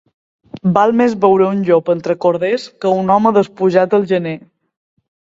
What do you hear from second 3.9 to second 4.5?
al gener.